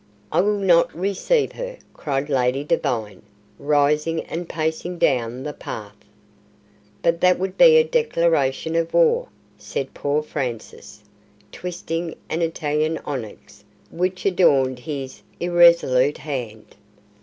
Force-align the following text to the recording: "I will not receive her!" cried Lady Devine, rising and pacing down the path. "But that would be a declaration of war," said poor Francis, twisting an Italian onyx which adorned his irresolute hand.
"I 0.31 0.41
will 0.41 0.57
not 0.57 0.91
receive 0.95 1.51
her!" 1.51 1.77
cried 1.93 2.27
Lady 2.27 2.63
Devine, 2.63 3.21
rising 3.59 4.23
and 4.23 4.49
pacing 4.49 4.97
down 4.97 5.43
the 5.43 5.53
path. 5.53 5.93
"But 7.03 7.21
that 7.21 7.37
would 7.37 7.55
be 7.55 7.77
a 7.77 7.83
declaration 7.83 8.75
of 8.75 8.95
war," 8.95 9.27
said 9.59 9.93
poor 9.93 10.23
Francis, 10.23 11.03
twisting 11.51 12.15
an 12.31 12.41
Italian 12.41 12.97
onyx 13.05 13.63
which 13.91 14.25
adorned 14.25 14.79
his 14.79 15.21
irresolute 15.39 16.17
hand. 16.17 16.73